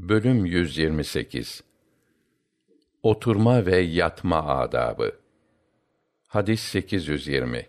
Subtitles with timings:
[0.00, 1.62] Bölüm 128
[3.02, 5.12] Oturma ve yatma adabı.
[6.28, 7.66] Hadis 820.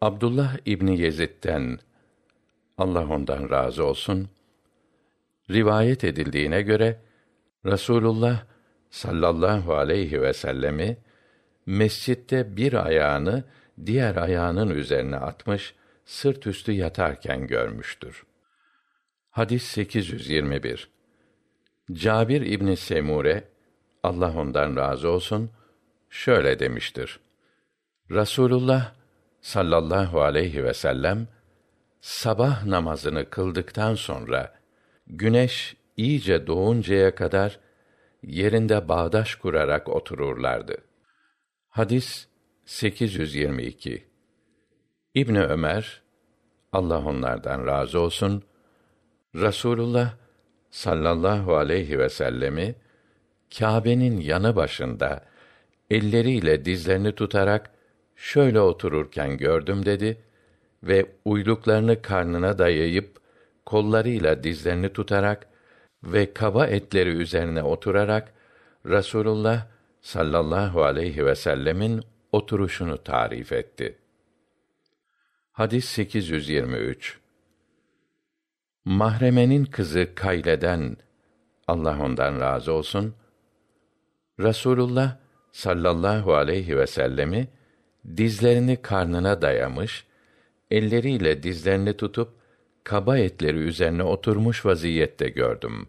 [0.00, 1.78] Abdullah İbni Yezid'den
[2.78, 4.28] Allah ondan razı olsun
[5.50, 7.00] rivayet edildiğine göre
[7.66, 8.44] Rasulullah
[8.90, 10.96] sallallahu aleyhi ve sellemi
[11.66, 13.44] mescitte bir ayağını
[13.86, 18.26] diğer ayağının üzerine atmış sırt üstü yatarken görmüştür.
[19.30, 20.97] Hadis 821.
[21.92, 23.44] Cabir İbni Semure
[24.02, 25.50] Allah ondan razı olsun
[26.10, 27.20] şöyle demiştir.
[28.10, 28.94] Rasulullah
[29.40, 31.28] sallallahu aleyhi ve sellem
[32.00, 34.54] sabah namazını kıldıktan sonra
[35.06, 37.58] güneş iyice doğuncaya kadar
[38.22, 40.76] yerinde bağdaş kurarak otururlardı.
[41.68, 42.26] Hadis
[42.64, 44.08] 822.
[45.14, 46.02] İbn Ömer
[46.72, 48.42] Allah onlardan razı olsun
[49.34, 50.14] Rasulullah
[50.70, 52.74] sallallahu aleyhi ve sellemi
[53.58, 55.24] Kâbe'nin yanı başında
[55.90, 57.70] elleriyle dizlerini tutarak
[58.16, 60.18] şöyle otururken gördüm dedi
[60.82, 63.16] ve uyluklarını karnına dayayıp
[63.66, 65.46] kollarıyla dizlerini tutarak
[66.04, 68.32] ve kaba etleri üzerine oturarak
[68.86, 69.66] Rasulullah
[70.00, 72.02] sallallahu aleyhi ve sellemin
[72.32, 73.98] oturuşunu tarif etti.
[75.52, 77.18] Hadis 823
[78.88, 80.96] Mahremenin kızı Kayleden
[81.66, 83.14] Allah ondan razı olsun
[84.40, 85.16] Rasulullah
[85.52, 87.48] sallallahu aleyhi ve sellemi
[88.16, 90.06] dizlerini karnına dayamış,
[90.70, 92.32] elleriyle dizlerini tutup
[92.84, 95.88] kaba etleri üzerine oturmuş vaziyette gördüm.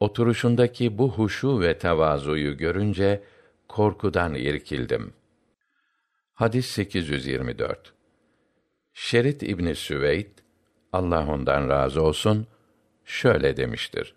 [0.00, 3.22] Oturuşundaki bu huşu ve tevazuyu görünce
[3.68, 5.12] korkudan irkildim.
[6.34, 7.92] Hadis 824.
[8.94, 10.45] Şerit İbni Süveyd
[10.92, 12.46] Allah ondan razı olsun
[13.04, 14.14] şöyle demiştir.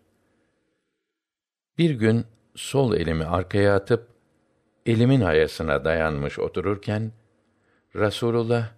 [1.78, 4.08] Bir gün sol elimi arkaya atıp
[4.86, 7.11] elimin ayasına dayanmış otururken
[7.95, 8.71] Rasulullah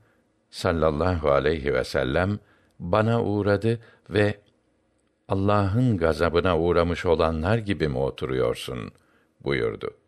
[0.50, 2.40] sallallahu aleyhi ve sellem
[2.80, 3.80] bana uğradı
[4.10, 4.38] ve
[5.28, 8.92] Allah'ın gazabına uğramış olanlar gibi mi oturuyorsun
[9.44, 10.01] buyurdu.